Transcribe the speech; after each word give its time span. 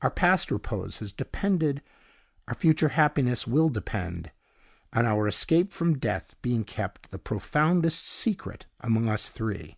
Our 0.00 0.10
past 0.10 0.50
repose 0.50 0.98
has 0.98 1.12
depended, 1.12 1.82
our 2.48 2.54
future 2.56 2.88
happiness 2.88 3.46
will 3.46 3.68
depend, 3.68 4.32
on 4.92 5.06
our 5.06 5.28
escape 5.28 5.72
from 5.72 5.98
death 6.00 6.34
being 6.42 6.64
kept 6.64 7.12
the 7.12 7.18
profoundest 7.20 8.04
secret 8.04 8.66
among 8.80 9.08
us 9.08 9.28
three. 9.28 9.76